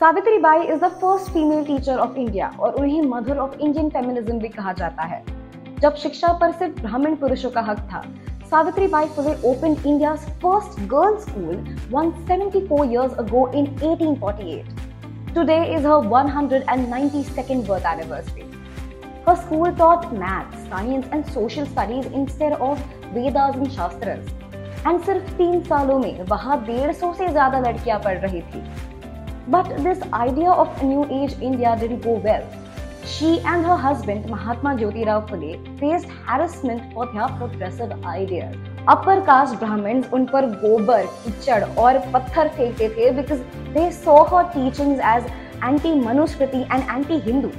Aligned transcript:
Savitri 0.00 0.38
Bai 0.38 0.62
is 0.62 0.80
the 0.80 0.88
first 1.00 1.30
female 1.32 1.64
teacher 1.64 1.98
of 1.98 2.16
India 2.18 2.46
और 2.60 2.74
उन्हें 2.74 3.02
mother 3.08 3.38
of 3.38 3.52
Indian 3.56 3.88
feminism 3.90 4.38
भी 4.38 4.48
कहा 4.48 4.72
जाता 4.72 5.02
है 5.02 5.22
जब 5.80 5.94
शिक्षा 5.96 6.32
पर 6.38 6.52
सिर्फ़ 6.52 6.80
ब्राह्मण 6.80 7.14
पुरुषों 7.16 7.50
का 7.50 7.60
हक 7.60 7.78
था 7.92 8.00
Savitri 8.50 8.86
Bai 8.88 9.06
Phule 9.08 9.34
open 9.50 9.76
India 9.86 10.14
first 10.42 10.80
girls 10.90 11.22
school 11.24 11.60
174 11.92 12.78
years 12.92 13.14
ago 13.22 13.42
in 13.52 13.68
1848. 13.80 14.80
Today 15.36 15.58
is 15.74 15.86
her 15.90 15.98
192nd 16.12 17.66
birth 17.68 17.86
anniversary. 17.86 18.46
Her 19.26 19.36
school 19.36 19.70
taught 19.74 20.08
math, 20.14 20.56
science 20.64 21.12
and 21.12 21.30
social 21.36 21.68
studies 21.68 22.08
instead 22.14 22.56
of 22.62 22.82
Vedas 23.12 23.60
and 23.60 23.70
Shastras. 23.76 24.34
And 24.84 25.06
सिर्फ़ 25.06 25.30
तीन 25.36 25.62
सालों 25.64 25.98
में 26.00 26.24
वहाँ 26.28 26.58
डेढ़ 26.64 26.92
सौ 26.94 27.12
से 27.14 27.28
ज़्यादा 27.28 27.60
लड़कियाँ 27.60 28.00
पढ़ 28.00 28.18
रही 28.20 28.42
थी 28.42 28.64
But 29.48 29.76
this 29.84 30.00
idea 30.12 30.50
of 30.50 30.82
New 30.82 31.04
Age 31.10 31.34
India 31.40 31.76
didn't 31.78 32.00
go 32.00 32.12
well. 32.12 32.44
She 33.04 33.40
and 33.40 33.66
her 33.66 33.76
husband 33.76 34.24
Mahatma 34.30 34.70
Jyotirao 34.76 35.28
Phule 35.28 35.78
faced 35.78 36.06
harassment 36.26 36.94
for 36.94 37.04
their 37.12 37.28
progressive 37.28 37.92
ideas. 38.04 38.56
Upper 38.88 39.20
caste 39.20 39.58
Brahmins 39.58 40.06
un 40.12 40.26
par 40.26 40.42
gobar, 40.62 41.06
kichad 41.24 41.76
aur 41.76 41.92
patthar 42.14 42.48
fekte 42.56 43.14
because 43.16 43.42
they 43.74 43.90
saw 43.90 44.24
her 44.24 44.50
teachings 44.54 44.98
as 45.02 45.30
anti-Manusmriti 45.62 46.66
and 46.70 46.82
anti-Hindu. 46.84 47.52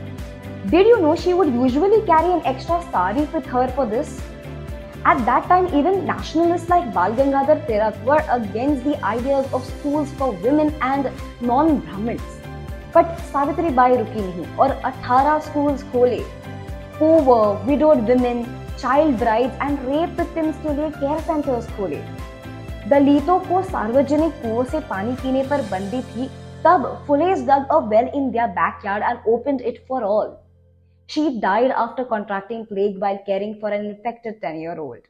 Did 0.72 0.88
you 0.88 0.99
know 0.99 1.16
she 1.16 1.36
would 1.36 1.54
usually 1.54 2.02
carry 2.08 2.32
an 2.34 2.41
extra 2.46 2.82
sari 2.91 3.26
with 3.26 3.46
her 3.46 3.68
for 3.68 3.86
this? 3.86 4.20
At 5.05 5.25
that 5.25 5.47
time, 5.49 5.67
even 5.69 6.05
nationalists 6.05 6.69
like 6.69 6.93
Bal 6.93 7.15
Gangadhar 7.15 7.67
Tirak 7.67 8.03
were 8.05 8.23
against 8.29 8.85
the 8.85 9.03
ideas 9.03 9.47
of 9.53 9.65
schools 9.65 10.11
for 10.19 10.33
women 10.33 10.75
and 10.83 11.11
non-Brahmins. 11.41 12.37
But 12.93 13.17
Savitri 13.33 13.71
Bai 13.75 13.91
रुकी 13.97 14.21
नहीं 14.21 14.57
और 14.59 14.75
18 14.91 15.41
schools 15.47 15.83
खोले 15.93 16.21
poor, 16.99 17.59
widowed 17.66 18.07
women, 18.07 18.45
child 18.79 19.19
brides 19.19 19.55
and 19.60 19.79
rape 19.88 20.19
victims 20.21 20.60
के 20.65 20.74
लिए 20.77 20.91
care 20.99 21.21
centers 21.30 21.71
खोले 21.77 22.02
दलितों 22.91 23.38
को 23.49 23.63
सार्वजनिक 23.63 24.43
कुओं 24.43 24.65
से 24.74 24.80
पानी 24.91 25.13
पीने 25.23 25.43
पर 25.51 25.63
बंदी 25.71 26.02
थी 26.13 26.29
तब 26.66 26.87
Fule's 27.07 27.43
dug 27.51 27.66
a 27.71 27.80
well 27.95 28.10
in 28.21 28.30
their 28.33 28.49
backyard 28.60 29.02
and 29.02 29.19
opened 29.27 29.60
it 29.63 29.85
for 29.88 30.02
all. 30.05 30.38
she 31.08 31.40
died 31.40 31.72
after 31.72 32.06
contracting 32.06 32.66
plague 32.66 33.00
while 33.00 33.20
caring 33.26 33.60
for 33.60 33.70
an 33.70 33.86
infected 33.86 34.42
10 34.42 34.60
year 34.60 34.80
old. 34.80 35.02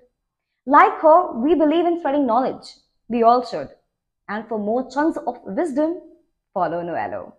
Like 0.65 0.99
her, 0.99 1.31
we 1.33 1.55
believe 1.55 1.85
in 1.85 1.99
spreading 1.99 2.25
knowledge. 2.25 2.75
We 3.07 3.23
all 3.23 3.45
should. 3.45 3.69
And 4.27 4.47
for 4.47 4.57
more 4.57 4.89
chunks 4.89 5.17
of 5.25 5.39
wisdom, 5.45 6.01
follow 6.53 6.81
Noello. 6.81 7.35